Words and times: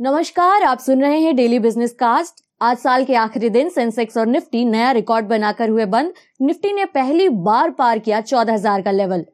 नमस्कार, 0.00 0.62
आप 0.62 0.78
सुन 0.78 1.02
रहे 1.02 1.18
हैं 1.18 1.34
डेली 1.36 1.58
बिज़नेस 1.58 1.92
कास्ट 1.92 2.42
आज 2.60 2.78
साल 2.78 3.04
के 3.04 3.14
आखिरी 3.14 3.48
दिन 3.50 3.68
सेंसेक्स 3.68 4.16
और 4.16 4.26
निफ्टी 4.26 4.64
नया 4.64 4.90
रिकॉर्ड 4.92 5.26
बनाकर 5.26 5.68
हुए 5.68 5.84
बंद। 5.86 6.12
निफ्टी 6.42 6.72
ने 6.72 6.84
पहली 6.84 7.28
बार 7.28 7.70
पार 7.70 7.98
किया 7.98 8.20
चौदह 8.20 8.52
हज़ार 8.52 8.82
का 8.82 8.90
लेवल 8.90 9.24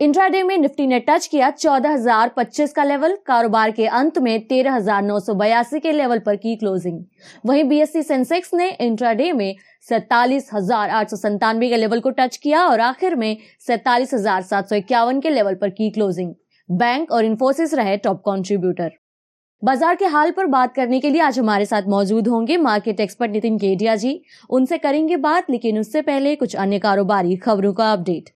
इंट्राडे 0.00 0.42
में 0.42 0.56
निफ्टी 0.58 0.86
ने 0.86 1.00
टच 1.00 1.26
किया 1.26 1.50
चौदह 1.50 1.92
हज़ार 1.92 2.32
पच्चीस 2.36 2.72
का 2.72 2.84
लेवल 2.84 3.16
कारोबार 3.26 3.70
के 3.70 3.86
अंत 3.96 4.18
में 4.18 4.46
तेरह 4.46 4.74
हज़ार 4.74 5.02
नौ 5.02 5.18
सौ 5.20 5.34
बयासी 5.34 5.80
के 5.80 5.92
लेवल 5.92 6.18
पर 6.18 6.36
की 6.36 6.56
क्लोजिंग 6.56 7.04
वहीं 7.46 7.64
बीएससी 7.64 8.02
सेंसेक्स 8.04 8.54
ने 8.54 8.70
इंट्राडे 8.80 9.32
में 9.32 9.54
सैतालीस 9.88 10.50
के 10.54 11.76
लेवल 11.76 12.00
को 12.00 12.10
टच 12.12 12.36
किया 12.36 12.66
और 12.66 12.80
आखिर 12.82 13.16
में 13.16 13.36
सैतालीस 13.66 14.14
के 14.14 15.30
लेवल 15.30 15.54
पर 15.54 15.70
की 15.72 15.90
क्लोजिंग 15.90 16.34
बैंक 16.68 17.10
और 17.12 17.24
इन्फोसिस 17.24 17.74
रहे 17.74 17.96
टॉप 17.96 18.22
कॉन्ट्रीब्यूटर 18.24 18.98
बाज़ार 19.64 19.94
के 19.94 20.04
हाल 20.04 20.30
पर 20.30 20.46
बात 20.46 20.74
करने 20.74 20.98
के 21.00 21.10
लिए 21.10 21.20
आज 21.20 21.38
हमारे 21.38 21.66
साथ 21.66 21.82
मौजूद 21.88 22.26
होंगे 22.28 22.56
मार्केट 22.56 22.98
एक्सपर्ट 23.00 23.30
नितिन 23.30 23.56
केडिया 23.58 23.94
जी। 23.96 24.20
उनसे 24.50 24.78
करेंगे 24.78 25.16
बात, 25.16 25.46
लेकिन 25.50 25.78
उससे 25.78 26.02
पहले 26.02 26.34
कुछ 26.36 26.56
अन्य 26.56 26.78
कारोबारी 26.78 27.36
खबरों 27.36 27.72
का 27.72 27.92
अपडेट। 27.92 28.28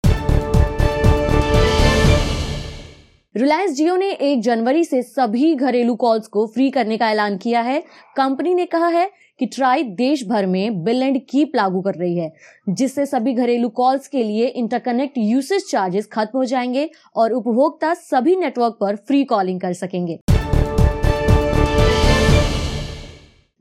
रिलायंस 3.34 3.73
जियो 3.73 3.97
ने 3.97 4.11
एक 4.11 4.43
जनवरी 4.43 4.84
से 4.84 5.03
सभी 5.03 5.55
घरेलू 5.55 5.95
कॉल्स 5.95 6.29
को 6.29 6.47
फ्री 6.47 6.70
करने 6.70 6.97
का 6.97 7.11
ऐलान 7.11 7.37
किया 7.37 7.61
है। 7.61 7.81
कंपनी 8.17 8.55
ने 8.55 8.67
कहा 8.67 8.89
है 8.89 9.11
कि 9.41 9.47
ट्राई 9.47 9.83
देश 9.97 10.27
भर 10.29 10.47
में 10.47 10.84
बिल 10.84 11.03
एंड 11.03 11.20
कीप 11.31 11.56
लागू 11.56 11.81
कर 11.81 11.95
रही 11.95 12.17
है, 12.19 12.33
जिससे 12.69 13.06
सभी 13.06 13.34
घरेलू 13.34 13.69
कॉल्स 13.75 14.09
के 14.09 14.23
लिए 14.23 14.47
इंटरकनेक्ट 14.47 15.19
यूसेज 15.19 15.70
चार्जेस 15.70 16.09
खत्म 16.12 16.39
हो 16.39 16.45
जाएँगे 16.45 16.89
और 17.17 17.33
उपभोक्ता 17.33 17.93
सभी 18.05 18.37
नेटवर्क 18.37 18.79
पर 18.81 18.97
फ्री 18.98 19.25
कॉलिंग 19.27 19.61
कर 19.61 19.72
सकेंगे। 19.75 20.19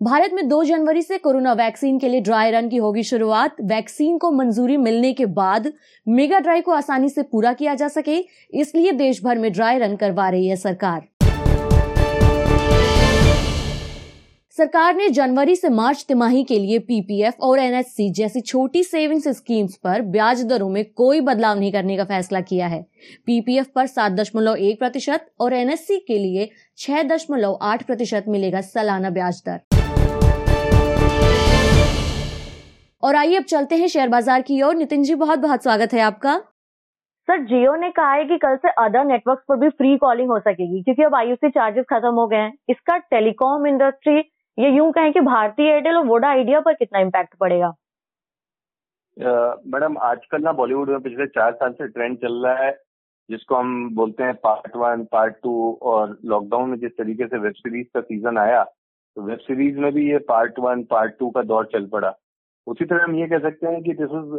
भारत 0.02 0.32
में 0.34 0.48
2 0.48 0.64
जनवरी 0.64 1.02
से 1.02 1.18
कोरोना 1.18 1.52
वैक्सीन 1.54 2.00
के 2.00 2.08
लिए 2.10 2.22
ड्राई 2.22 2.52
रन 2.52 2.68
की 2.70 2.78
होगी 2.78 3.04
शुरुआत। 3.04 3.56
वैक्सीन 3.64 4.18
को 4.18 4.32
मंजूरी 4.32 4.76
मिलने 4.78 5.12
के 5.14 5.26
बाद 5.28 5.72
मेगा 6.08 6.40
ड्राई 6.40 6.62
को 6.62 6.72
आसानी 6.72 7.10
से 7.10 7.22
पूरा 7.24 7.54
किया 7.54 7.74
जा 7.76 7.88
सके, 7.88 8.18
इसलिए 8.54 8.92
देश 8.94 9.24
भर 9.24 9.38
में 9.38 9.52
ड्राई 9.52 9.78
रन 9.80 9.96
करवा 9.96 10.30
रही 10.30 10.48
है 10.48 10.56
सरकार। 10.56 11.08
सरकार 14.58 14.96
ने 14.96 15.08
जनवरी 15.10 15.56
से 15.56 15.70
मार्च 15.70 16.04
तिमाही 16.08 16.44
के 16.44 16.60
लिए 16.60 16.80
पीपीएफ 16.82 17.40
और 17.42 17.60
एनएससी 17.60 18.10
जैसी 18.12 18.42
छोटी 18.42 18.84
सेविंग्स 18.84 19.28
स्कीम्स 19.30 19.76
पर 19.76 20.02
ब्याज 20.02 20.44
दरों 20.44 20.70
में 20.70 20.84
कोई 20.94 21.22
बदलाव 21.22 21.60
नहीं 21.60 21.72
करने 21.72 21.98
का 21.98 22.04
फैसला 22.04 22.42
किया 22.42 22.68
है। 22.68 22.82
पीपीएफ 23.26 23.72
पर 23.76 23.88
सात 23.88 24.12
दशमलव 24.12 24.56
एक 24.58 24.80
प्रतिशत 24.80 25.32
और 25.40 25.54
एनएससी 25.54 26.00
के 26.00 26.20
लिए 26.20 26.50
छह 26.78 27.04
दशमलव 27.06 27.58
आठ 27.62 27.84
प्रतिशत 27.84 28.26
मिलेगा 28.28 28.62
सालाना 28.64 29.10
ब्याज 29.10 29.42
दर। 29.48 29.75
और 33.06 33.16
आइए 33.16 33.36
अब 33.38 33.44
चलते 33.44 33.76
हैं 33.76 33.88
शेयर 33.88 34.10
बाज़ार 34.10 34.42
की 34.42 34.62
ओर। 34.64 34.76
नितिन 34.76 35.04
जी 35.04 35.16
बहुत 35.16 35.40
बहुत 35.40 35.64
स्वागत 35.64 35.92
है 35.94 36.00
आपका। 36.02 36.36
सर 37.28 37.44
जियो 37.48 37.74
ने 37.76 37.90
कहा 37.92 38.12
है 38.12 38.24
कि 38.26 38.38
कल 38.38 38.56
से 38.58 38.70
अदर 38.84 39.04
नेटवर्क 39.06 39.44
पर 39.50 39.58
भी 39.60 39.70
फ्री 39.72 39.98
कॉलिंग 39.98 40.30
हो 40.30 40.40
सकेगी 40.40 40.82
क्योंकि 40.84 41.04
अब 41.04 41.16
आईयूसी 41.16 41.50
चार्जेस 41.50 41.86
खत्म 41.92 42.14
हो 42.14 42.26
गए 42.28 42.38
हैं। 42.38 42.54
इसका 42.70 42.98
टेलीकॉम 42.98 43.68
इंडस्ट्री 43.68 44.18
ये 44.58 44.72
यूँ 44.72 44.92
कहें 44.94 45.12
कि 45.14 45.20
भारतीय 45.22 45.72
एयरटेल 45.72 45.98
और 45.98 46.06
वोडा 46.08 46.30
आइडिया 46.30 46.60
पर 46.62 46.74
कितना 46.74 47.00
इम्पैक्ट 47.02 47.36
पड़ेगा? 47.40 47.74
मैडम 49.68 49.98
आजकल 50.04 50.42
ना 50.44 50.52
बॉलीवुड 50.56 50.90
में 50.90 51.00
पिछले 51.02 51.28
चार 51.30 51.54
साल 51.54 51.72
से 51.74 51.88
ट्रेंड 51.90 52.18
चल 52.18 52.44
रहा 52.46 52.64
है 52.64 52.72
जिसको 53.30 53.56
हम 53.56 53.90
बोलते 53.96 54.24
हैं 54.24 54.34
पार्ट 54.44 54.76
वन 54.78 55.08
पार्ट 55.12 55.36
टू 55.44 55.56
और 55.84 56.18
लॉकडाउन 56.26 56.70
में 56.70 56.78
जिस 56.80 56.98
तरीके 56.98 57.28
से 57.28 57.38
वेब 57.40 57.54
सीरीज़ 57.56 57.88
का 57.94 58.02
सीज़न 58.02 58.38
आया 58.40 58.64
तो 58.64 59.22
वेब 59.22 59.40
सीरीज़ 59.42 59.80
में 59.80 59.92
भी 59.94 60.12
ये 60.12 60.18
पार्ट 60.28 60.60
वन 60.60 60.84
पार्ट 60.92 61.20
टू 61.20 61.30
का 61.30 61.42
दौर 61.44 61.70
चल 61.74 61.86
पड़ा। 61.90 62.14
उसी 62.68 62.86
तरह 62.86 63.04
हम 63.04 63.16
ये 63.16 63.28
कह 63.28 63.40
सकते 63.40 63.68
हैं 63.68 63.82
कि 63.84 63.94
this 63.94 64.12
is 64.12 64.36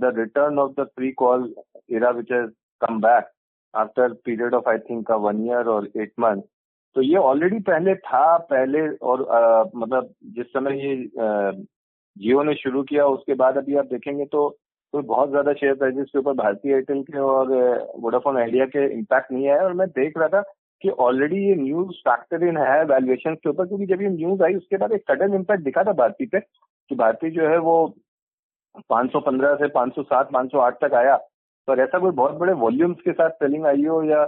the 0.00 0.12
return 0.18 0.58
of 0.58 0.72
the 0.80 0.86
pre 0.96 1.10
call 1.22 1.54
era 1.92 2.10
which 2.10 2.32
has 2.32 2.50
come 2.80 3.00
back 3.00 3.30
after 3.74 4.12
period 4.24 4.54
of 4.54 4.68
I 4.68 4.78
think 4.90 5.10
one 5.10 5.44
year 5.46 5.68
और 5.68 5.88
एट 5.96 6.12
मंथ 6.20 6.42
तो 6.96 7.02
ये 7.02 7.16
ऑलरेडी 7.30 7.58
पहले 7.58 7.94
था 7.94 8.36
पहले 8.50 8.88
और 8.88 9.22
uh, 9.22 9.70
मतलब 9.76 10.12
जिस 10.36 10.46
समय 10.46 10.78
ये 10.86 10.94
जियो 12.16 12.38
uh, 12.38 12.46
ने 12.46 12.54
शुरू 12.54 12.82
किया 12.82 13.06
उसके 13.06 13.34
बाद 13.34 13.56
अभी 13.58 13.76
आप 13.76 13.86
देखेंगे 13.86 14.24
तो 14.24 14.48
कोई 14.48 15.02
तो 15.02 15.08
बहुत 15.08 15.30
ज़्यादा 15.30 15.52
शेयर 15.52 15.74
प्राइजेस 15.74 16.06
के 16.12 16.18
ऊपर 16.18 16.32
भारतीय 16.32 16.72
एयरटेल 16.72 17.02
के 17.02 17.18
और 17.18 17.52
वोडाफोन 18.00 18.34
uh, 18.34 18.40
आइडिया 18.40 18.66
के 18.66 18.86
इम्पैक्ट 18.92 19.32
नहीं 19.32 19.48
आया। 19.48 19.62
और 19.62 19.72
मैं 19.72 19.88
देख 19.88 20.18
रहा 20.18 20.28
था 20.28 20.40
कि 20.82 20.88
ऑलरेडी 21.08 21.44
ये 21.48 21.54
न्यूज़ 21.54 21.96
फैक्टर 22.08 22.46
इन 22.48 22.56
है 22.58 22.84
वैल्यूएशन 22.84 23.34
के 23.34 23.50
ऊपर 23.50 23.66
क्योंकि 23.66 23.86
जब 23.86 24.02
ये 24.02 24.08
न्यूज़ 24.08 24.42
आई 24.42 24.54
उसके 24.54 24.76
बाद 24.76 24.92
एक 24.92 25.02
सडन 25.10 25.34
इम्पैक्ट 25.34 25.64
दिखा 25.64 25.84
था 25.84 25.92
भारतीय 25.92 26.26
पे। 26.32 26.38
कि 26.88 26.94
भारतीय 26.94 27.30
जो 27.30 27.48
है 27.48 27.58
वो 27.58 27.94
515 28.90 29.54
से 29.54 29.68
507 29.68 30.28
508 30.32 30.84
तक 30.84 30.94
आया। 30.94 31.16
पर 31.68 31.80
ऐसा 31.80 31.98
कोई 31.98 32.10
बहुत 32.10 32.32
बड़े 32.32 32.52
वॉल्यूम्स 32.52 33.00
के 33.00 33.12
साथ 33.12 33.30
सेलिंग 33.30 33.66
आई 33.66 33.84
हो 33.84 34.02
या 34.02 34.22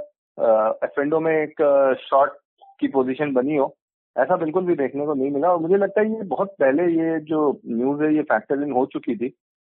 एफेंडो 0.84 1.20
में 1.20 1.32
एक 1.32 1.62
शॉर्ट 2.00 2.32
की 2.80 2.88
पोजीशन 2.88 3.32
बनी 3.32 3.56
हो 3.56 3.76
ऐसा 4.18 4.36
बिल्कुल 4.36 4.64
भी 4.64 4.74
देखने 4.74 5.06
को 5.06 5.14
नहीं 5.14 5.30
मिला। 5.30 5.52
और 5.52 5.58
मुझे 5.58 5.76
लगता 5.76 6.00
है 6.00 6.14
ये 6.14 6.22
बहुत 6.22 6.48
पहले 6.58 6.82
ये 6.82 7.20
जो 7.20 7.60
न्यूज़ 7.66 8.02
है 8.02 8.14
ये 8.14 8.22
फैक्टर 8.22 8.70
हो 8.70 8.86
चुकी 8.86 9.16
थी। 9.16 9.28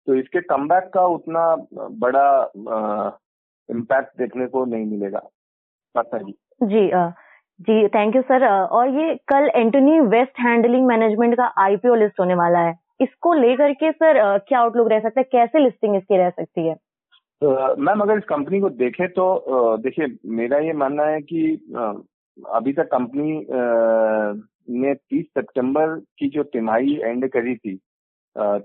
तो 0.08 0.16
इसके 0.16 0.42
कम 0.42 0.68
का 0.72 1.06
उतना 1.06 1.56
बड़ा 1.74 2.52
इम्पैक्ट 3.70 4.18
देखने 4.18 4.48
को 4.48 4.66
नहीं 4.66 4.86
मिलेगा। 4.86 5.20
जी। 6.64 6.90
आ, 6.90 7.10
जी 7.60 7.88
थैंक 7.88 8.16
यू 8.16 8.22
सर 8.22 8.46
और 8.48 8.90
ये 8.96 9.14
कल 9.28 9.50
एंटोनी 9.56 10.00
वेस्ट 10.10 10.40
हैंडलिंग 10.40 10.86
मैनेजमेंट 10.88 11.36
का 11.38 11.46
आईपीओ 11.58 11.96
लिस्ट 11.96 12.20
होने 12.20 12.36
वाला 12.36 12.60
है। 12.60 12.74
इसको 13.02 13.34
लेकर 13.34 13.74
के 13.74 13.92
सर 13.92 14.38
क्या 14.40 14.60
आउटलुक 14.60 14.88
रह 14.92 15.00
सकता 15.00 15.20
है? 15.20 15.24
कैसे 15.32 15.60
लिस्टिंग 15.60 15.96
इसकी 15.96 16.18
रह 16.18 16.30
सकती 16.30 16.68
है? 16.68 16.76
मैम 17.80 18.02
अगर 18.02 18.18
इस 18.18 18.24
कंपनी 18.30 18.60
को 18.60 18.70
देखें 18.70 19.08
तो 19.10 19.78
देखिए, 19.78 20.08
मेरा 20.28 20.58
ये 20.60 20.74
मानना 20.74 21.04
है 21.06 21.20
कि 21.22 21.74
अभी 22.38 22.74
तक 22.74 22.88
कंपनी 22.92 23.46
ने 24.78 24.94
30 24.96 25.26
सितंबर 25.28 25.96
की 26.20 26.30
जो 26.30 26.44
तिमाही 26.46 26.96
एंड 27.02 27.28
करी 27.32 27.56
थी 27.56 27.76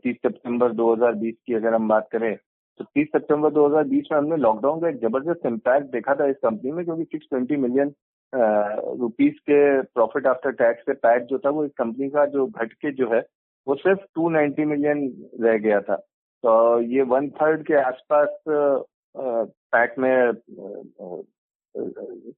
30 0.01 0.17
सितंबर 0.17 0.73
2020 0.75 1.35
की 1.47 1.55
अगर 1.55 1.75
हम 1.75 1.89
बात 1.89 2.09
करें 2.13 2.35
तो 2.81 2.85
30 2.97 3.07
सितंबर 3.09 3.53
2020 3.53 4.13
में 4.13 4.19
हमने 4.19 4.37
लॉकडाउन 4.39 4.81
का 4.81 4.89
एक 4.89 5.01
ज़बरदस्त 5.01 5.47
इम्पैक्ट 5.47 5.93
देखा 5.93 6.15
था 6.15 6.27
इस 6.27 6.37
कंपनी 6.43 6.73
में, 6.73 6.85
क्योंकि 6.85 7.05
620 7.17 7.59
मिलियन 7.59 7.93
रुपीस 8.35 9.35
के 9.41 9.61
प्रॉफिट 9.83 10.27
आफ्टर 10.27 10.51
टैक्स 10.53 10.83
से 10.87 10.93
पैट 10.95 11.25
जो 11.25 11.39
था, 11.39 11.51
वो 11.51 11.65
इस 11.65 11.71
कंपनी 11.79 12.09
का 12.11 12.25
जो 12.27 12.47
घट 12.47 12.73
के 12.73 12.93
जो 12.93 13.13
है, 13.15 13.21
वो 13.67 13.75
सिर्फ़ 13.75 14.01
290 14.19 14.65
मिलियन 14.67 15.01
रह 15.41 15.59
गया 15.59 15.81
था। 15.81 15.97
तो 16.45 16.81
ये 16.81 17.03
वन 17.11 17.29
थर्ड 17.31 17.63
के 17.67 17.75
आसपास 17.81 18.29
पैट 18.47 19.95
में 19.99 20.33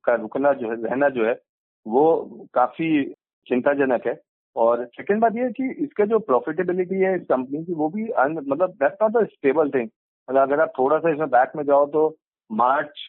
का 0.06 0.15
रुकना 0.15 0.53
जो 0.53 0.71
है, 0.71 0.82
रहना 0.84 1.09
जो 1.09 1.27
है, 1.27 1.38
वो 1.87 2.47
काफ़ी 2.55 3.05
चिंताजनक 3.47 4.06
है। 4.06 4.21
और 4.56 4.84
सेकेंड 4.87 5.21
बात 5.21 5.37
ये 5.37 5.43
है 5.43 5.50
कि 5.53 5.71
इसका 5.84 6.05
जो 6.06 6.19
प्रॉफिटेबिलिटी 6.19 6.94
है 6.94 7.15
इस 7.16 7.22
कंपनी 7.28 7.65
की, 7.65 7.75
वो 7.75 7.88
भी 7.88 8.05
मतलब 8.05 8.71
that's 8.82 8.97
not 9.03 9.16
a 9.16 9.25
stable 9.26 9.71
thing 9.71 9.88
मतलब 10.28 10.43
अगर 10.43 10.61
आप 10.61 10.72
थोड़ा 10.78 10.99
सा 10.99 11.11
इसमें 11.12 11.28
बैक 11.31 11.53
में 11.56 11.65
जाओ 11.65 11.87
तो 11.87 12.09
मार्च 12.54 13.09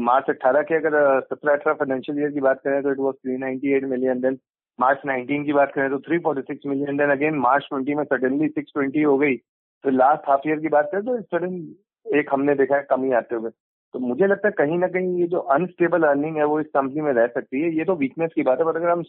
मार्च 0.00 0.28
अट्ठारह 0.28 0.62
के 0.62 0.74
अगर 0.76 1.20
सत्रह 1.22 1.52
अठारह 1.52 1.74
फाइनेंशियल 1.74 2.18
ईयर 2.20 2.30
की 2.30 2.40
बात 2.40 2.60
करें 2.64 2.82
तो 2.82 2.90
it 2.92 2.98
was 2.98 3.16
three 3.16 3.36
ninety 3.38 3.72
eight 3.76 3.84
million 3.90 4.20
then 4.20 4.38
March 4.78 5.00
nineteen 5.06 5.44
की 5.44 5.52
बात 5.52 5.72
करें 5.74 5.90
तो 5.90 5.98
three 6.00 6.18
forty 6.18 6.42
six 6.42 6.66
million 6.66 6.96
then 6.96 7.10
again 7.10 7.34
March 7.38 7.66
twenty 7.70 7.94
में 7.94 8.04
सडनली 8.04 8.48
सिक्स 8.48 8.72
ट्वेंटी 8.74 9.02
हो 9.02 9.16
गई। 9.18 9.36
तो 9.36 9.90
लास्ट 9.90 10.28
हाफ़ 10.28 10.48
ईयर 10.48 10.58
की 10.60 10.68
बात 10.68 10.88
करें 10.92 11.04
तो 11.04 11.20
सडन 11.22 12.16
एक 12.18 12.28
हमने 12.32 12.54
देखा 12.54 12.76
है 12.76 12.86
कमी 12.90 13.12
आते 13.14 13.34
हुए। 13.34 13.50
तो 13.94 13.98
मुझे 13.98 14.26
लगता 14.26 14.48
है 14.48 14.54
कहीं 14.58 14.78
ना 14.78 14.86
कहीं 14.88 15.20
ये 15.20 15.26
जो 15.28 15.38
अनस्टेबल 15.54 16.02
अर्निंग 16.08 16.36
है 16.36 16.44
वो 16.46 16.58
इस 16.60 16.66
कंपनी 16.74 17.00
में 17.02 17.12
रह 17.12 17.26
सकती 17.28 17.60
है। 17.62 17.74
ये 17.76 17.84
तो 17.84 17.94
वीकनेस 17.96 18.30
की 18.34 18.42
बात 18.42 18.58
है 18.58 18.64
बट 18.64 18.76
अगर 18.76 18.90
हम 18.90 19.00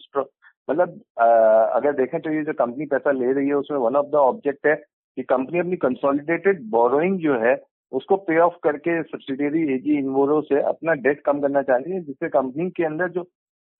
मतलब 0.68 1.00
अगर 1.18 1.92
देखें 1.96 2.20
तो 2.20 2.30
ये 2.30 2.42
जो 2.44 2.52
कंपनी 2.54 2.86
पैसा 2.86 3.10
ले 3.12 3.32
रही 3.32 3.48
है, 3.48 3.54
उसमें 3.54 3.78
वन 3.78 3.96
ऑफ़ 3.96 4.06
द 4.06 4.14
ऑब्जेक्ट 4.14 4.66
है 4.66 4.74
कि 5.16 5.22
कंपनी 5.24 5.58
अपनी 5.60 5.76
कंसोलिडेटेड 5.76 6.62
बोरोइंग 6.70 7.18
जो 7.20 7.38
है 7.40 7.54
उसको 7.92 8.16
पे 8.16 8.38
ऑफ़ 8.40 8.54
करके 8.62 9.02
सब्सिडियरी 9.02 9.62
एजी 9.74 9.98
इनवोरो 9.98 10.40
से 10.42 10.60
अपना 10.62 10.92
डेट 11.02 11.20
कम 11.24 11.40
करना 11.40 11.62
चाह 11.62 11.76
रही 11.76 11.92
है, 11.92 12.00
जिससे 12.00 12.28
कंपनी 12.28 12.70
के 12.70 12.84
अंदर 12.84 13.08
जो 13.08 13.22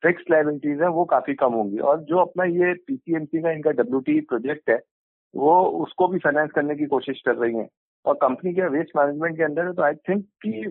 फिक्स 0.03 0.25
लाइबिलिटीज 0.31 0.81
है, 0.83 0.89
वो 0.89 1.05
काफ़ी 1.05 1.35
कम 1.35 1.53
होंगी। 1.53 1.79
और 1.79 2.01
जो 2.03 2.19
अपना 2.19 2.45
ये 2.45 2.73
पीसीएमसी 2.87 3.43
का 3.43 3.51
इनका 3.51 3.71
डब्ल्यूटी 3.71 4.21
प्रोजेक्ट 4.21 4.71
है, 4.71 4.81
वो 5.35 5.61
उसको 5.85 6.09
भी 6.09 6.19
फाइनेंस 6.19 6.51
करने 6.55 6.75
की 6.77 6.87
कोशिश 6.87 7.23
कर 7.27 7.37
रही 7.37 7.57
है। 7.57 7.69
और 8.05 8.15
कंपनी 8.15 8.53
के 8.55 8.69
वेस्ट 8.69 8.97
मैनेजमेंट 8.97 9.37
के 9.37 9.43
अंदर 9.43 9.73
तो 9.73 9.83
आई 9.83 9.95
थिंक 10.09 10.25
कि 10.47 10.65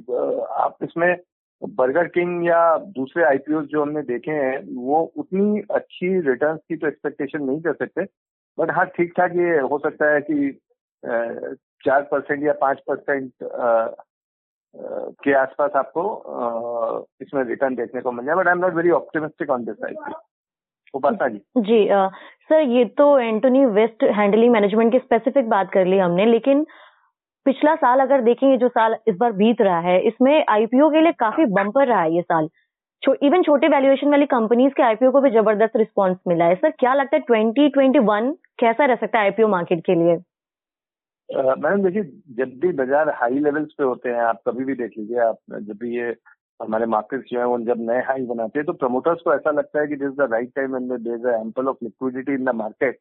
आप 0.64 0.78
इसमें 0.84 1.16
बर्गर 1.62 2.08
किंग 2.08 2.46
या 2.48 2.78
दूसरे 2.78 3.24
आईपीओ 3.24 3.62
जो 3.62 3.82
हमने 3.82 4.02
देखे 4.02 4.32
हैं, 4.32 4.58
वो 4.76 5.02
उतनी 5.18 5.62
अच्छी 5.72 6.08
रिटर्न 6.30 6.58
की 6.58 6.76
तो 6.76 6.88
एक्सपेक्टेशन 6.88 7.44
नहीं 7.44 7.62
कर 7.62 7.74
सकते। 7.74 8.04
बट 8.58 8.72
हाँ 8.72 8.86
ठीक 8.86 9.14
ठाक 9.18 9.32
ये 9.32 9.60
हो 9.60 9.78
सकता 9.80 10.14
है 10.14 10.22
कि 10.22 10.50
चार 11.86 12.02
परसेंट 12.12 12.44
या 12.44 12.54
पाँच 12.62 12.80
परसेंट 12.90 13.32
के 15.24 15.34
आसपास 15.34 15.72
आपको 15.76 16.04
इसमें 17.22 17.44
रिटर्न 17.44 17.76
देखने 17.76 18.02
को 18.02 18.12
मिल 18.12 18.26
जाए 18.26 18.36
but 18.36 18.48
I 18.48 18.54
am 18.54 18.60
not 18.60 18.74
very 18.74 18.92
optimistic 18.98 19.50
on 19.50 19.66
this 19.66 19.84
I 19.86 20.14
Upasana 20.94 21.28
ji. 21.28 21.40
जी 21.60 21.88
आ, 21.88 22.08
सर 22.50 22.62
ये 22.70 22.86
तो 22.98 23.18
एंटोनी 23.20 23.66
वेस्ट 23.76 24.04
हैंडलिंग 24.18 24.52
मैनेजमेंट 24.54 24.92
की 24.92 25.00
स्पेसिफिक 25.00 25.50
बात 25.50 25.72
कर 25.74 25.86
ली 25.86 25.98
हमने 25.98 26.26
लेकिन 26.26 26.66
पिछला 27.46 27.76
साल 27.76 28.00
अगर 28.00 28.22
देखेंगे 28.22 28.58
जो 28.58 28.68
साल 28.70 28.96
इस 29.08 29.16
बार 29.20 29.32
बीत 29.34 29.62
रहा 29.62 29.80
है 29.82 30.00
इसमें 30.08 30.34
आईपीओ 30.50 30.90
के 30.90 31.02
लिए 31.02 31.12
काफ़ी 31.20 31.46
बम्पर 31.54 31.88
रहा 31.88 32.02
है 32.02 32.16
ये 32.16 32.22
साल। 32.22 32.48
छो, 33.04 33.14
इवन 33.24 33.44
छोटे 33.44 33.68
वैल्यूएशन 33.68 34.10
वाली 34.10 34.26
कंपनीज़ 34.26 34.74
के 34.74 34.84
आईपीओ 34.84 35.12
को 35.12 35.22
भी 35.22 35.30
ज़बरदस्त 35.32 35.78
रिस्पांस 35.78 36.18
मिला 36.28 36.46
है। 36.46 36.56
सर 36.56 36.72
क्या 36.80 36.94
लगता 36.94 37.16
है 37.16 37.22
ट्वेंटी 37.28 37.68
ट्वेंटी 37.70 38.00
वन 38.10 38.32
कैसा 38.60 38.86
रह 38.86 38.96
सकता 38.96 39.20
है 39.20 39.26
आईपीओ 39.26 39.48
मार्केट 39.48 39.80
के 39.86 39.96
लिए? 39.96 40.18
मैडम 41.32 41.84
देखिए, 41.84 42.04
जब 42.38 42.60
भी 42.60 42.72
बाज़ार 42.74 43.10
हाई 43.10 43.40
लेवल्स 43.40 43.74
पे 43.78 43.84
होते 43.84 44.10
हैं, 44.10 44.22
आप 44.22 44.42
कभी 44.48 44.66
भी 44.66 44.74
देख 44.76 44.92
लीजिए, 44.98 45.18
आप 45.20 45.38
जब 45.52 45.78
भी 45.78 45.96
ये 45.98 46.16
हमारे 46.60 46.86
मार्केट्स 46.86 47.30
जो 47.32 47.40
है, 47.40 47.46
वो 47.46 47.58
जब 47.60 47.82
नए 47.90 48.02
हाई 48.08 48.26
बनाते 48.26 48.60
हैं 48.60 48.66
तो 48.66 48.74
प्रमोटर्स 48.74 49.22
को 49.22 49.34
ऐसा 49.34 49.52
लगता 49.52 49.80
है 49.82 49.88
कि 49.88 49.96
this 49.96 50.12
the 50.12 50.28
right 50.32 50.52
time 50.56 50.76
and 50.76 50.92
there 50.92 51.14
is 51.16 51.28
ample 51.28 51.68
of 51.68 51.78
liquidity 51.84 52.34
in 52.34 52.46
the 52.46 52.50
market 52.56 53.00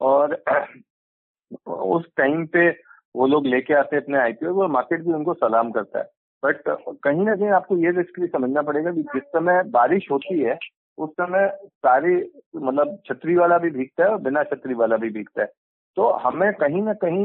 और 0.00 0.34
उस 1.68 2.04
टाइम 2.16 2.46
पे 2.46 2.68
वो 3.14 3.26
लोग 3.26 3.46
लेके 3.46 3.74
आते 3.74 3.96
हैं 3.96 4.02
अपने 4.02 4.18
आईपीओ 4.18 4.60
और 4.62 4.68
मार्केट 4.70 5.02
भी 5.02 5.12
उनको 5.12 5.34
सलाम 5.34 5.70
करता 5.70 5.98
है। 5.98 6.04
बट 6.42 6.62
कहीं 7.04 7.24
ना 7.24 7.34
कहीं 7.34 7.48
आपको 7.50 7.76
ये 7.76 7.90
रिस्क 7.90 8.20
भी 8.20 8.26
समझना 8.26 8.62
पड़ेगा 8.62 8.92
कि 8.92 9.02
जिस 9.02 9.22
समय 9.22 9.62
बारिश 9.70 10.10
होती 10.10 10.40
है, 10.40 10.58
उस 10.98 11.10
समय 11.10 11.48
सारी 11.66 12.16
मतलब 12.56 12.98
छतरी 13.06 13.36
वाला 13.36 13.58
भी 13.58 13.70
भीगता 13.70 14.04
है 14.04 14.10
और 14.10 14.20
बिना 14.20 14.42
छतरी 14.44 14.74
वाला 14.74 14.96
भी 14.96 15.10
भीगता 15.10 15.42
है। 15.42 15.48
तो 15.98 16.08
हमें 16.24 16.52
कहीं 16.54 16.82
ना 16.82 16.92
कहीं 16.94 17.22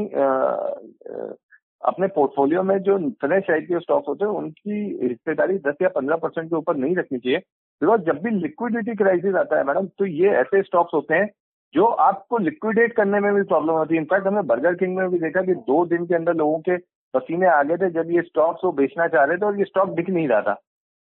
अपने 1.82 2.06
पोर्टफोलियो 2.14 2.62
में 2.62 2.78
जो 2.82 2.96
फ्रेश 3.20 3.50
आईपीओ 3.50 3.80
स्टॉक 3.80 4.04
होते 4.08 4.24
हैं 4.24 4.30
उनकी 4.32 4.78
हिस्सेदारी 5.02 5.58
10 5.66 5.82
या 5.82 5.88
15 5.96 6.16
परसेंट 6.22 6.48
के 6.48 6.56
ऊपर 6.56 6.76
नहीं 6.76 6.96
रखनी 6.96 7.18
चाहिए। 7.18 7.38
बिकॉज़ 7.82 8.00
जब 8.02 8.18
भी 8.22 8.30
लिक्विडिटी 8.32 8.94
क्राइसिस 8.96 9.34
आता 9.36 9.58
है 9.58 9.64
मैडम 9.64 9.86
तो 9.98 10.06
ये 10.06 10.30
ऐसे 10.40 10.62
स्टॉक्स 10.62 10.94
होते 10.94 11.14
हैं 11.14 11.28
जो 11.74 11.84
आपको 12.06 12.38
लिक्विडेट 12.38 12.92
करने 12.96 13.20
में 13.20 13.32
भी 13.34 13.42
प्रॉब्लम 13.44 13.74
होती 13.74 13.94
है। 13.94 14.00
इनफैक्ट 14.00 14.26
हमने 14.26 14.42
बर्गर 14.48 14.74
किंग 14.74 14.96
में 14.96 15.08
भी 15.10 15.18
देखा 15.18 15.42
कि 15.42 15.54
दो 15.68 15.84
दिन 15.86 16.06
के 16.06 16.14
अंदर 16.14 16.34
लोगों 16.34 16.58
के 16.68 16.76
पसीने 17.14 17.46
आ 17.48 17.62
गए 17.62 17.76
थे 17.76 17.90
जब 17.92 18.10
ये 18.10 18.22
स्टॉक्स 18.22 18.64
वो 18.64 18.72
बेचना 18.72 19.06
चाह 19.08 19.24
रहे 19.24 19.36
थे 19.36 19.46
और 19.46 19.58
ये 19.58 19.64
स्टॉक 19.64 19.94
दिख 19.96 20.10
नहीं 20.10 20.28
रहा 20.28 20.40
था। 20.40 20.54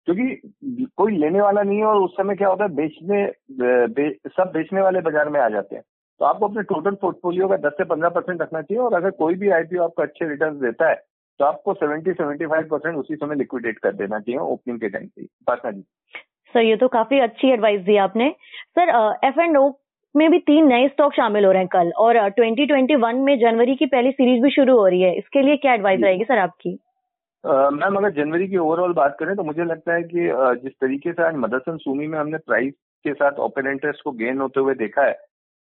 क्योंकि 0.08 0.88
कोई 0.96 1.16
लेने 1.18 1.40
वाला 1.40 1.62
नहीं 1.62 1.78
है 1.78 1.84
और 1.84 2.02
उस 2.02 2.16
समय 2.16 2.36
क्या 2.36 2.48
होता 2.48 2.64
है 2.64 2.74
बेचने 2.74 3.24
बे, 3.52 4.10
सब 4.28 4.50
बेचने 4.54 4.80
वाले 4.80 5.00
बाज़ार 5.00 5.28
में 5.28 5.40
आ 5.40 5.48
जाते 5.48 5.76
हैं। 5.76 5.82
तो 6.20 6.26
आपको 6.26 6.48
अपने 6.48 6.62
टोटल 6.62 6.94
पोर्टफोलियो 7.02 7.48
का 7.48 7.56
10 7.58 7.72
से 7.72 7.84
15 7.84 8.10
परसेंट 8.14 8.40
रखना 8.42 8.60
चाहिए 8.62 8.82
और 8.84 8.94
अगर 8.94 9.10
कोई 9.20 9.34
भी 9.34 9.50
आईपीओ 9.50 9.82
आपको 9.82 10.02
अच्छे 10.02 10.28
रिटर्न 10.28 10.58
देता 10.60 10.88
है 10.88 10.94
तो 11.40 11.44
आपको 11.44 11.74
70 11.74 12.14
75 12.14 12.64
परसेंट 12.70 12.96
उसी 12.96 13.16
समय 13.16 13.36
लिक्विडेट 13.36 13.78
कर 13.78 13.92
देना 13.92 14.18
चाहिए 14.18 14.40
ओपनिंग 14.40 14.80
के 14.80 14.88
टाइम 14.88 15.06
से 15.06 15.26
पार्टनर 15.46 15.72
जी। 15.72 15.82
सर 16.54 16.60
ये 16.60 16.76
तो 16.76 16.88
काफ़ी 16.88 17.20
अच्छी 17.20 17.52
एडवाइस 17.52 17.80
दी 17.80 17.96
आपने। 17.96 18.28
सर 18.78 18.90
एफ़ 19.24 19.40
एंड 19.40 19.56
ओ 19.56 19.70
में 20.14 20.30
भी 20.30 20.38
तीन 20.40 20.66
नए 20.68 20.88
स्टॉक 20.88 21.12
शामिल 21.14 21.44
हो 21.44 21.52
रहे 21.52 21.62
हैं 21.62 21.68
कल 21.68 21.92
और 21.98 22.18
2021 22.38 23.14
में 23.20 23.38
जनवरी 23.38 23.74
की 23.76 23.86
पहली 23.86 24.10
सीरीज़ 24.10 24.42
भी 24.42 24.50
शुरू 24.50 24.76
हो 24.76 24.86
रही 24.86 25.00
है। 25.02 25.14
इसके 25.18 25.42
लिए 25.42 25.56
क्या 25.56 25.74
एडवाइस 25.74 26.00
रहेगी 26.00 26.24
सर 26.24 26.38
आपकी? 26.38 26.78
मैम 27.44 27.96
अगर 27.96 28.10
जनवरी 28.12 28.48
की 28.48 28.56
ओवरऑल 28.56 28.92
बात 28.92 29.16
करें 29.20 29.34
तो 29.36 29.44
मुझे 29.44 29.64
लगता 29.64 29.94
है 29.94 30.02
कि 30.02 30.28
जिस 30.62 30.72
तरीके 30.80 31.12
से 31.12 31.22
आज 31.22 31.34
मदरसन 31.38 31.76
सूमी 31.76 32.06
में 32.06 32.18
हमने 32.18 32.38
प्राइस 32.38 32.74
के 33.04 33.12
साथ 33.14 33.38
ओपन 33.40 33.70
इंटरेस्ट 33.70 34.02
को 34.04 34.10
गेन 34.12 34.40
होते 34.40 34.60
हुए 34.60 34.74
देखा 34.74 35.02
है 35.02 35.18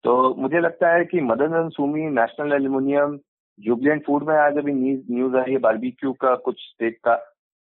तो 0.04 0.34
मुझे 0.34 0.60
लगता 0.60 0.88
है 0.94 1.04
कि 1.04 1.20
Motherson 1.20 1.68
Sumi 1.68 2.06
National 2.10 2.52
Aluminium 2.52 3.18
Jubilant 3.58 4.04
Food 4.06 4.22
में 4.28 4.34
आज 4.36 4.58
अभी 4.58 4.72
न्यूज़ 4.72 5.36
आई 5.36 5.52
है 5.52 5.58
बारबीक्यू 5.58 6.12
का 6.20 6.34
कुछ 6.44 6.60
स्टेक 6.60 6.98
का 7.04 7.14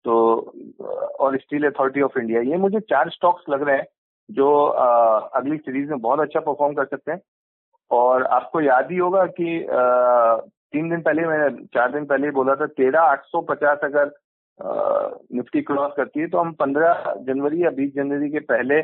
तो 0.06 0.16
और 1.20 1.38
स्टील 1.38 1.66
अथॉरिटी 1.70 2.02
ऑफ़ 2.02 2.18
इंडिया 2.20 2.42
ये 2.42 2.58
मुझे 2.58 2.80
चार 2.80 3.10
स्टॉक्स 3.10 3.44
लग 3.50 3.64
रहे 3.64 3.78
हैं 3.78 3.86
जो 4.30 4.66
आ, 4.66 5.18
अगली 5.18 5.58
सीरीज़ 5.58 5.90
में 5.90 6.00
बहुत 6.00 6.20
अच्छा 6.20 6.40
परफॉर्म 6.40 6.74
कर 6.74 6.86
सकते 6.86 7.12
हैं। 7.12 7.20
और 7.92 8.24
आपको 8.24 8.62
याद 8.62 8.92
ही 8.92 8.98
होगा 8.98 9.26
कि 9.26 9.64
आ, 9.66 10.36
तीन 10.74 10.90
दिन 10.90 11.02
पहले 11.02 11.26
मैंने 11.28 11.66
चार 11.74 11.92
दिन 11.92 12.06
पहले 12.06 12.32
बोला 12.32 12.56
था 12.56 12.66
तेरह 12.66 13.00
आठ 13.02 13.26
सौ 13.26 13.42
पचास 13.42 13.80
अगर 13.84 14.12
निफ्टी 15.36 15.62
क्रॉस 15.62 15.92
करती 15.98 16.20
है 16.20 16.28
तो 16.28 16.38
हम 16.38 16.52
पंद्रह 16.54 17.14
जनवरी 17.28 17.64
या 17.64 17.70
बीस 17.70 17.94
जनवरी 17.96 18.30
के 18.30 18.40
पहले 18.52 18.82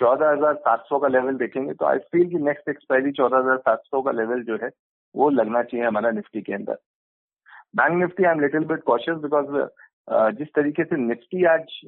चौदह 0.00 0.30
हज़ार 0.30 0.54
सात 0.56 0.84
सौ 0.88 0.98
का 0.98 1.08
लेवल 1.08 1.36
देखेंगे 1.38 1.72
तो 1.74 1.86
आई 1.86 1.98
फील 2.12 2.28
कि 2.30 2.38
नेक्स्ट 2.44 2.68
एक्सपायरी 2.68 3.12
चौदह 3.12 3.38
हज़ार 3.38 3.56
सात 3.58 3.82
सौ 3.84 4.02
का 4.02 4.10
लेवल 4.12 4.42
जो 4.44 4.58
है, 4.62 4.70
वो 5.14 5.28
लगना 5.30 5.62
चाहिए 5.62 5.86
हमारा 5.86 6.10
निफ्टी 6.10 6.40
के 6.42 6.52
अंदर। 6.54 6.78
Bank 7.76 8.00
Nifty 8.00 8.24
I 8.24 8.32
am 8.32 8.40
little 8.40 8.64
bit 8.66 8.82
cautious 8.84 9.18
because 9.18 9.46
जिस 10.38 10.48
तरीके 10.56 10.84
से 10.84 10.96
निफ्टी 10.98 11.44
आज 11.46 11.80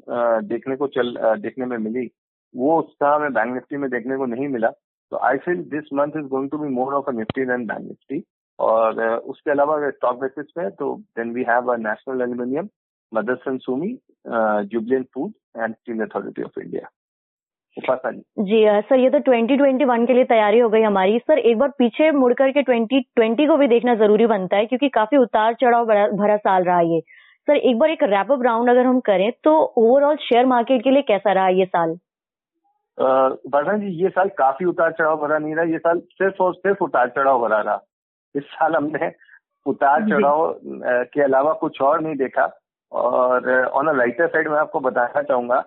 देखने 0.49 0.77
को 0.77 0.87
चल 0.89 1.17
देखने 1.41 1.67
में 1.67 1.77
मिली, 1.79 2.11
वो 2.55 2.79
उत्साह 2.79 3.15
हमें 3.15 3.33
बैंक 3.33 3.55
निफ्टी 3.55 3.77
में 3.77 3.89
देखने 3.91 4.17
को 4.17 4.27
नहीं 4.27 4.49
मिला। 4.49 4.69
तो 5.13 5.19
I 5.27 5.39
feel 5.45 5.63
this 5.71 5.93
month 5.95 6.17
is 6.17 6.27
going 6.29 6.51
to 6.51 6.59
be 6.59 6.69
more 6.75 6.95
of 6.95 7.11
a 7.11 7.13
Nifty 7.15 7.45
then 7.47 7.67
bank 7.67 7.87
Nifty 7.89 8.23
और 8.59 9.03
उसके 9.03 9.51
अलावा 9.51 9.75
अगर 9.77 9.91
स्टॉक 9.91 10.21
बेसिस 10.21 10.51
पे 10.57 10.69
तो 10.77 10.95
then 11.19 11.33
we 11.35 11.45
have 11.49 11.73
a 11.73 11.77
National 11.81 12.23
Aluminium 12.23 12.69
Motherson 13.13 13.59
Sumi 13.59 13.93
Jubilant 14.27 15.03
Food 15.15 15.33
and 15.57 15.75
Steel 15.75 16.03
Authority 16.03 16.43
of 16.43 16.61
India 16.61 16.89
ji 17.77 18.65
sir 18.89 18.99
ये 18.99 19.11
तो 19.11 19.19
2021 19.21 20.07
के 20.07 20.13
लिए 20.15 20.25
तैयारी 20.25 20.59
हो 20.59 20.69
गई 20.69 20.81
हमारी। 20.83 21.19
सर 21.19 21.39
एक 21.39 21.59
बार 21.59 21.69
पीछे 21.79 22.11
मुड़कर 22.11 22.51
के 22.51 22.63
2020 22.63 23.47
को 23.49 23.57
भी 23.57 23.69
देखना 23.69 23.95
ज़रूरी 23.95 24.27
बनता 24.27 24.57
है 24.57 24.67
क्योंकि 24.67 24.89
काफ़ी 24.89 25.19
उतार 25.19 25.55
चढ़ाव 25.55 25.87
भरा 26.17 26.37
साल 26.37 26.65
रहा 26.65 26.81
ये। 26.81 27.01
सर 27.49 27.57
एक 27.57 27.79
बार 27.79 27.91
एक 27.91 28.03
रैपअप 28.03 28.43
राउंड 28.43 28.71
अगर 28.71 28.87
हम 28.87 29.01
करें 29.01 29.31
तो 29.45 29.55
ओवरऑल 29.79 30.17
शेयर 30.17 30.47
मार्केट 30.47 30.83
के 30.85 30.91
लिए 30.91 31.03
कैसा 31.03 31.33
रहा 31.33 31.49
ये 31.49 31.65
साल? 31.65 31.97
वर्धन 32.99 33.81
जी 33.81 34.03
ये 34.03 34.09
साल 34.09 34.29
काफ़ी 34.39 34.67
उतार 34.67 34.93
चढ़ाव 34.93 35.17
भरा 35.17 35.39
नहीं 35.39 35.55
रहा 35.55 35.65
ये 35.65 35.79
साल 35.79 35.99
सिर्फ़ 36.13 36.43
और 36.43 36.55
सिर्फ़ 36.55 36.85
उतार 36.85 37.09
चढ़ाव 37.09 37.41
भरा 37.41 37.61
रहा। 37.61 37.81
इस 38.35 38.45
साल 38.45 38.77
हमने 38.77 39.13
उतार 39.67 40.09
चढ़ाव 40.09 40.61
के 41.13 41.23
अलावा 41.23 41.53
कुछ 41.61 41.81
और 41.83 42.01
नहीं 42.01 42.17
देखा। 42.17 42.51
और 42.93 43.51
ऑन 43.65 43.87
अ 43.89 43.93
राइटर 43.99 44.27
साइड 44.27 44.49
मैं 44.49 44.59
आपको 44.59 44.81
बताना 44.81 45.23
चाहूँगा 45.23 45.65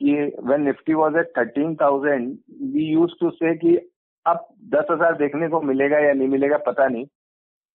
कि 0.00 0.14
when 0.40 0.62
Nifty 0.62 0.94
was 0.94 1.16
at 1.16 1.32
thirteen 1.38 1.74
thousand 1.76 2.28
we 2.72 2.84
use 2.84 3.12
to 3.20 3.30
say 3.32 3.54
कि 3.56 3.76
अब 4.26 4.46
दस 4.74 4.86
हज़ार 4.90 5.16
देखने 5.16 5.48
को 5.48 5.60
मिलेगा 5.62 5.98
या 5.98 6.12
नहीं 6.12 6.28
मिलेगा, 6.28 6.56
पता 6.58 6.86
नहीं। 6.88 7.06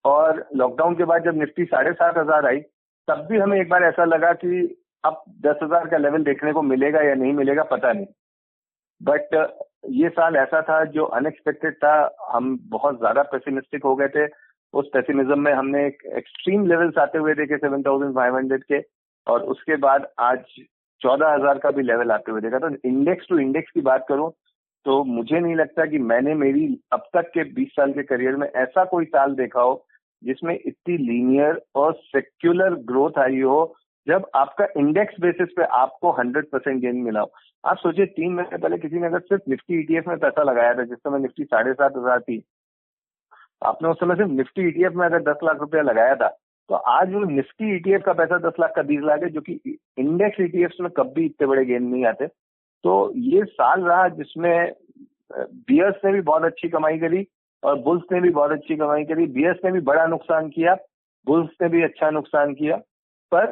और 0.06 0.46
लॉकडाउन 0.56 0.96
के 0.96 1.04
बाद 1.04 1.24
जब 1.24 1.38
निफ्टी 1.38 1.66
साढ़े 1.66 1.92
सात 1.94 2.18
हज़ार 2.18 2.46
आई, 2.46 2.60
तब 3.08 3.26
भी 3.30 3.38
हमें 3.38 3.60
एक 3.60 3.70
बार 3.70 3.84
ऐसा 3.84 4.06
लगा 4.06 4.32
कि 4.36 4.62
अब 5.04 5.24
दस 5.42 5.60
हज़ार 5.64 5.88
का 5.90 5.98
लेवल 5.98 6.24
देखने 6.24 6.52
को 6.54 6.62
मिलेगा 6.64 7.02
या 7.02 7.14
नहीं 7.16 7.34
मिलेगा, 7.34 7.64
पता 7.66 7.92
नहीं। 7.94 8.06
बट 9.02 9.36
ये 9.92 10.10
साल 10.10 10.36
ऐसा 10.38 10.62
था 10.62 10.84
जो 10.88 11.06
अनएक्सपेक्टेड 11.18 11.76
था। 11.76 11.94
हम 12.32 12.58
बहुत 12.70 12.98
ज़्यादा 12.98 13.22
पेसिमिस्टिक 13.32 13.84
हो 13.84 13.96
गए 13.96 14.08
थे। 14.08 14.26
उस 14.74 14.90
पेसिमिज्म 14.94 15.40
में 15.40 15.54
हमने 15.54 15.86
एक 15.86 16.04
एक्सट्रीम 16.18 16.66
लेवल्स 16.68 16.98
आते 16.98 17.18
हुए 17.18 17.34
देखे 17.36 17.58
सेवन 17.58 17.84
थाउज़ेंड 17.84 18.14
फाइव 18.16 18.36
हंड्रेड 18.36 18.64
के। 18.64 18.80
और 19.28 19.42
उसके 19.46 19.76
बाद 19.80 20.08
आज 20.20 20.44
चौदह 21.02 21.34
हज़ार 21.34 21.58
का 21.58 21.72
भी 21.72 21.84
लेवल 21.84 22.12
आते 22.12 22.32
हुए 22.32 22.42
देखा। 22.42 22.60
तो 22.60 22.70
इंडेक्स 22.86 23.28
टू 23.30 23.38
इंडेक्स 23.40 23.72
की 23.72 23.82
बात 23.84 24.06
करूँ 24.10 24.32
तो 24.86 25.04
मुझे 25.06 25.40
नहीं 25.40 25.56
लगता 25.56 25.86
कि 25.86 25.98
मैंने 26.02 26.34
मेरी 26.36 26.66
अब 26.94 27.04
तक 27.14 27.30
के 27.34 27.44
20 27.54 27.68
साल 27.72 27.92
के 27.94 28.04
करियर 28.06 28.36
में 28.36 28.48
ऐसा 28.48 28.84
कोई 28.86 29.06
साल 29.08 29.36
देखा 29.36 29.62
हो 29.62 29.86
जिसमें 30.22 30.54
इतनी 30.56 30.98
लीनियर 31.00 31.62
और 31.76 31.94
सेक्युलर 31.96 32.76
ग्रोथ 32.88 33.18
आई 33.20 33.40
हो, 33.42 33.76
जब 34.08 34.26
आपका 34.36 34.66
इंडेक्स 34.78 35.20
बेसिस 35.22 35.50
पे 35.58 35.64
आपको 35.76 36.12
100 36.14 36.46
परसेंट 36.52 36.82
गेन 36.82 36.96
मिला 36.98 37.22
हो। 37.22 37.32
आप 37.64 37.78
सोचिए, 37.78 38.06
तीन 38.08 38.34
महीने 38.34 38.58
पहले 38.58 38.78
किसी 38.78 39.00
ने 39.00 39.08
अगर 39.08 39.20
सिर्फ़ 39.22 39.50
निफ्टी 39.50 39.80
ईटीएफ 39.80 40.08
में 40.08 40.18
पैसा 40.20 40.44
लगाया 40.44 40.74
था 40.74 40.84
जिस 40.84 40.98
समय 41.00 41.20
निफ्टी 41.20 41.44
साढ़े 41.46 41.74
सात 41.74 41.98
हज़ार 41.98 42.20
थी, 42.22 42.44
आपने 43.62 43.90
उस 43.90 44.00
समय 44.00 44.16
सिर्फ़ 44.16 44.32
निफ्टी 44.32 44.68
ईटीएफ 44.68 44.94
में 44.94 45.06
अगर 45.06 45.22
दस 45.24 45.44
लाख 45.44 45.60
रुपया 45.60 45.82
लगाया 45.84 46.16
था 46.16 46.28
तो 46.72 46.76
आज 46.76 47.14
वो 47.14 47.20
निफ्टी 47.22 47.76
ईटीएफ 47.76 48.02
का 48.06 48.14
पैसा 48.14 48.38
दस 48.40 48.54
लाख 48.60 48.72
का, 48.76 48.82
बीस 48.82 49.00
लाख 49.04 49.24
है, 49.24 49.30
जो 49.30 49.42
कि 49.42 49.78
इंडेक्स 50.00 50.40
ईटीएफ 50.42 50.72
में 50.82 50.90
कभी 50.92 51.26
इतने 51.26 51.48
बड़े 51.48 51.64
गेन 51.66 51.84
नहीं 51.84 52.06
आते। 52.06 52.28
तो 52.28 52.94
ये 53.16 53.44
साल 53.46 53.82
रहा 53.82 54.08
जिसमें 54.10 54.72
बियर्स 55.32 55.96
ने 56.06 56.12
भी 56.14 56.22
बहुत 56.22 56.44
अच्छी 56.44 56.70
कमाई 56.70 57.00
करी 57.00 57.26
और 57.64 57.76
बुल्स 57.80 58.04
ने 58.12 58.22
भी 58.22 58.30
बहुत 58.30 58.52
अच्छी 58.52 58.76
कमाई 58.76 59.04
करी। 59.04 59.26
बियर्स 59.34 59.60
ने 59.66 59.72
भी 59.72 59.80
बड़ा 59.82 60.06
नुकसान 60.06 60.48
किया 60.50 60.76
बुल्स 61.28 61.50
ने 61.62 61.70
भी 61.70 61.84
अच्छा 61.84 62.10
नुकसान 62.10 62.54
किया। 62.54 62.78
पर 63.32 63.52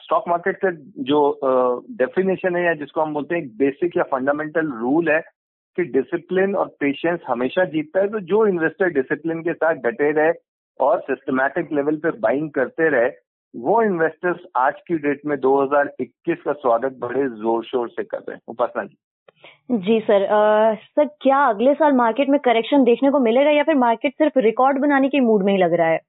स्टॉक 0.00 0.28
मार्केट 0.28 0.56
का 0.64 0.70
जो 1.04 1.20
डेफिनेशन 1.98 2.56
है 2.56 2.64
या 2.64 2.74
जिसको 2.74 3.00
हम 3.00 3.14
बोलते 3.14 3.34
हैं, 3.34 3.42
एक 3.42 3.56
बेसिक 3.58 3.96
या 3.96 4.02
फंडामेंटल 4.10 4.72
रूल 4.80 5.10
है 5.10 5.20
कि 5.20 5.84
डिसिप्लिन 5.92 6.56
और 6.56 6.74
पेशेंस 6.80 7.20
हमेशा 7.28 7.64
जीतता 7.70 8.00
है। 8.00 8.08
तो 8.08 8.20
जो 8.32 8.46
इन्वेस्टर 8.46 8.92
डिसिप्लिन 8.92 9.42
के 9.42 9.52
साथ 9.52 9.74
डटे 9.84 10.12
रहे 10.12 10.32
और 10.80 11.00
सिस्टमैटिक 11.00 11.72
लेवल 11.72 11.96
पे 11.96 12.10
बाइंग 12.20 12.50
करते 12.50 12.88
रहे 12.90 13.10
वो 13.54 13.82
इन्वेस्टर्स 13.82 14.40
आज 14.56 14.80
की 14.88 14.96
डेट 14.98 15.20
में 15.26 15.36
2021 15.40 16.40
का 16.44 16.52
स्वागत 16.54 16.96
बड़े 16.98 17.26
ज़ोर 17.36 17.64
शोर 17.64 17.88
से 17.88 18.02
कर 18.04 18.18
रहे 18.18 18.34
हैं। 18.34 18.40
उपासना 18.48 18.84
जी। 18.84 18.96
जी 19.78 19.98
सर 20.00 20.24
आ, 20.24 20.74
सर 20.74 21.04
क्या 21.22 21.38
अगले 21.44 21.74
साल 21.74 21.92
मार्केट 21.92 22.28
में 22.28 22.38
करेक्शन 22.40 22.84
देखने 22.84 23.10
को 23.10 23.18
मिलेगा 23.20 23.50
या 23.50 23.62
फिर 23.62 23.74
मार्केट 23.76 24.12
सिर्फ़ 24.14 24.38
रिकॉर्ड 24.38 24.78
बनाने 24.80 25.08
के 25.08 25.20
मूड 25.20 25.44
में 25.44 25.52
ही 25.52 25.58
लग 25.58 25.72
रहा 25.72 25.88
है? 25.88 26.00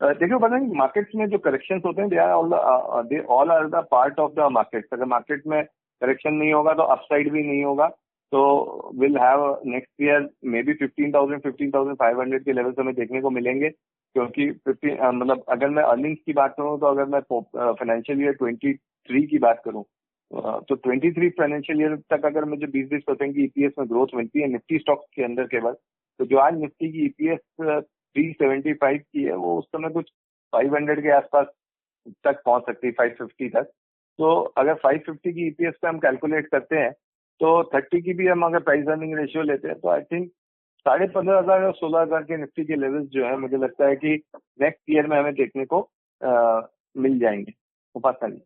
देखिए 0.00 0.38
पता 0.38 0.56
नहीं 0.56 0.76
मार्केट्स 0.78 1.14
में 1.16 1.26
जो 1.26 1.38
करेक्शन 1.38 1.80
होते 1.86 2.00
हैं 2.00 2.10
they 2.10 2.16
are 2.16 2.30
all 2.30 2.50
they 3.08 3.20
all 3.34 3.50
are 3.50 3.68
the 3.68 3.84
part 3.90 4.18
of 4.20 4.32
the 4.32 4.48
market 4.52 4.86
अगर 4.92 5.04
मार्केट 5.04 5.42
में 5.46 5.62
करेक्शन 6.02 6.34
नहीं 6.34 6.52
होगा 6.52 6.72
तो 6.72 6.82
अपसाइड 6.94 7.32
भी 7.32 7.42
नहीं 7.42 7.62
होगा। 7.64 7.86
तो 8.32 8.92
will 9.00 9.16
have 9.18 9.42
next 9.66 10.02
year 10.02 10.28
maybe 10.62 10.74
fifteen 10.74 11.12
thousand 11.14 11.42
fifteen 11.42 11.70
thousand 11.70 11.96
five 11.98 12.20
hundred 12.20 12.44
के 12.44 12.52
लेवल्स 12.52 12.78
हमें 12.78 12.94
देखने 12.94 13.20
को 13.20 13.30
मिलेंगे, 13.30 13.68
क्योंकि 13.70 14.48
मतलब 14.68 15.44
अगर 15.48 15.68
मैं 15.70 15.82
अर्निंग्स 15.84 16.20
की 16.26 16.32
बात 16.32 16.54
करूँ 16.56 16.78
तो 16.80 16.86
अगर 16.86 17.04
मैं 17.06 17.20
फाइनेंशियल 17.30 18.22
ईयर 18.22 18.32
ट्वेंटी 18.34 18.74
थ्री 18.74 19.26
की 19.26 19.38
बात 19.38 19.62
करूँ 19.64 19.84
तो 20.68 20.74
ट्वेंटी 20.74 21.10
थ्री 21.12 21.28
फाइनेंशियल 21.38 21.80
ईयर 21.80 21.96
तक 22.10 22.24
अगर 22.26 22.44
मुझे 22.44 22.66
बीस 22.66 22.88
बीस 22.90 23.02
परसेंट 23.06 23.34
की 23.34 23.44
ईपीएस 23.44 23.72
में 23.78 23.88
ग्रोथ 23.88 24.14
मिलती 24.16 24.40
है 24.40 24.48
निफ्टी 24.52 24.78
स्टॉक्स 24.78 25.06
के 25.16 25.24
अंदर 25.24 25.44
केवल 25.48 25.72
तो 26.20 26.24
जो 26.26 26.38
आज 26.38 26.58
निफ्टी 26.60 26.90
की 26.92 27.04
ईपीएस 27.06 27.38
सेवेंटी 28.16 28.72
फाइव 28.74 28.98
की 28.98 29.22
है, 29.22 29.34
वो 29.34 29.58
उस 29.58 29.64
समय 29.66 29.90
कुछ 29.90 30.10
फाइव 30.52 30.74
हंड्रेड 30.74 31.02
के 31.02 31.10
आसपास 31.12 31.46
तक 32.24 32.42
पहुँच 32.46 32.62
सकती 32.66 32.86
है 32.86 32.92
फाइव 32.92 33.14
फिफ्टी 33.18 33.48
तक। 33.48 33.70
तो 34.18 34.34
अगर 34.58 34.74
फाइव 34.82 34.98
फिफ्टी 35.06 35.32
की 35.32 35.46
ईपीएस 35.46 35.74
पे 35.82 35.88
हम 35.88 35.98
कैलकुलेट 35.98 36.46
करते 36.48 36.76
हैं 36.76 36.92
तो 37.40 37.62
थर्टी 37.74 38.00
की 38.02 38.14
भी 38.14 38.26
हम 38.26 38.42
अगर 38.42 38.58
प्राइस 38.60 38.88
अर्निंग 38.88 39.16
रेशियो 39.18 39.42
लेते 39.42 39.68
हैं 39.68 39.78
तो 39.78 39.88
आई 39.88 40.00
थिंक 40.12 40.28
साढ़े 40.86 41.06
पंद्रह 41.08 41.38
हज़ार 41.38 41.62
और 41.62 41.72
सोलह 41.74 42.00
हज़ार 42.00 42.22
के 42.22 42.36
निफ्टी 42.36 42.64
के 42.64 42.76
लेवल्स 42.76 43.08
जो 43.12 43.24
है 43.26 43.36
मुझे 43.38 43.56
लगता 43.56 43.86
है 43.88 43.96
कि 43.96 44.14
नेक्स्ट 44.62 44.90
ईयर 44.90 45.06
में 45.06 45.18
हमें 45.18 45.32
देखने 45.34 45.64
को 45.64 45.80
आ, 46.20 46.60
मिल 46.96 47.18
जाएँगे। 47.18 47.52
उपासना 47.94 48.28
जी। 48.28 48.40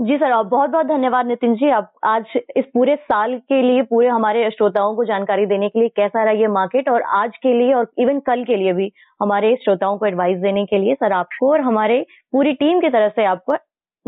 जी 0.00 0.16
सर 0.16 0.32
बहुत 0.42 0.70
बहुत 0.70 0.86
धन्यवाद 0.86 1.26
नितिन 1.26 1.54
जी। 1.56 1.68
आप 1.70 1.92
आज 2.04 2.24
इस 2.56 2.64
पूरे 2.74 2.94
साल 2.96 3.36
के 3.48 3.60
लिए 3.62 3.82
पूरे 3.82 4.08
हमारे 4.08 4.50
श्रोताओं 4.50 4.94
को 4.96 5.04
जानकारी 5.04 5.46
देने 5.46 5.68
के 5.68 5.78
लिए 5.80 5.88
कैसा 5.88 6.22
रहा 6.24 6.32
ये 6.32 6.48
मार्केट 6.50 6.88
और 6.88 7.02
आज 7.16 7.36
के 7.36 7.52
लिए 7.58 7.72
और 7.74 7.90
इवन 7.98 8.20
कल 8.20 8.44
के 8.44 8.56
लिए 8.56 8.72
भी 8.72 8.90
हमारे 9.20 9.54
श्रोताओं 9.56 9.98
को 9.98 10.06
एडवाइस 10.06 10.38
देने 10.38 10.64
के 10.66 10.78
लिए। 10.78 10.94
सर 10.94 11.12
आपको 11.12 11.50
और 11.52 11.60
हमारे 11.60 12.00
पूरी 12.32 12.52
टीम 12.54 12.80
की 12.80 12.88
तरफ़ 12.88 13.12
से 13.12 13.24
आपको 13.24 13.54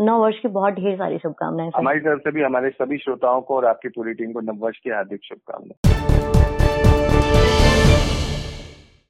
नव 0.01 0.17
वर्ष 0.17 0.35
की 0.35 0.47
बहुत 0.47 0.73
ढेर 0.73 0.95
सारी 0.95 1.17
शुभकामनाएँ 1.17 1.69
हमारी 1.75 1.99
तरफ़ 1.99 2.19
से 2.19 2.31
भी 2.31 2.41
हमारे 2.41 2.69
सभी 2.69 2.97
श्रोताओं 2.97 3.41
को 3.41 3.55
और 3.55 3.65
आपकी 3.65 3.89
पूरी 3.89 4.13
टीम 4.13 4.31
को 4.31 4.39
नव 4.39 4.57
वर्ष 4.59 4.77
की 4.77 4.89
हार्दिक 4.89 5.19
शुभकामनाएँ। 5.23 5.93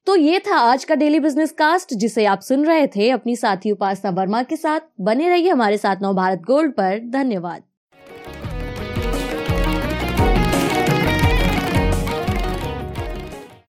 तो 0.08 0.15
ये 0.15 0.39
था 0.39 0.56
आज 0.56 0.86
का 0.86 0.96
डेली 0.96 1.20
बिज़नेस 1.20 1.51
कास्ट 1.51 1.94
जिसे 1.94 2.25
आप 2.25 2.39
सुन 2.39 2.65
रहे 2.65 2.88
थे 2.88 3.10
अपनी 3.10 3.36
साथी 3.36 3.72
उपासना 3.72 4.12
वर्मा 4.12 4.44
के 4.44 4.56
साथ। 4.56 4.80
बने 5.01 5.30
रहिए 5.30 5.50
हमारे 5.50 5.77
साथ 5.77 5.96
नव 6.01 6.13
भारत 6.13 6.39
गोल्ड 6.39 6.72
पर। 6.72 7.00
धन्यवाद। 7.10 7.63